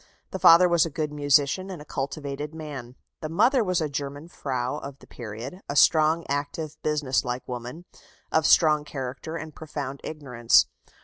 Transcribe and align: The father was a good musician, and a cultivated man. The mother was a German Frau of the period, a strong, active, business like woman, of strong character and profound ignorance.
The 0.31 0.39
father 0.39 0.67
was 0.67 0.83
a 0.83 0.89
good 0.89 1.11
musician, 1.11 1.69
and 1.69 1.79
a 1.79 1.85
cultivated 1.85 2.55
man. 2.55 2.95
The 3.21 3.29
mother 3.29 3.63
was 3.63 3.81
a 3.81 3.87
German 3.87 4.29
Frau 4.29 4.79
of 4.79 4.97
the 4.97 5.05
period, 5.05 5.61
a 5.69 5.75
strong, 5.75 6.25
active, 6.27 6.75
business 6.81 7.23
like 7.23 7.47
woman, 7.47 7.85
of 8.31 8.47
strong 8.47 8.83
character 8.83 9.35
and 9.37 9.53
profound 9.53 10.01
ignorance. 10.03 10.65